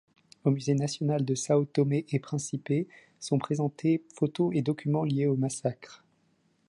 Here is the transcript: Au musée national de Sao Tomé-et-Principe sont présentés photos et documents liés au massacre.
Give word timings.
Au 0.45 0.49
musée 0.49 0.73
national 0.73 1.23
de 1.23 1.35
Sao 1.35 1.63
Tomé-et-Principe 1.63 2.69
sont 3.19 3.37
présentés 3.37 4.01
photos 4.15 4.49
et 4.55 4.63
documents 4.63 5.03
liés 5.03 5.27
au 5.27 5.35
massacre. 5.35 6.03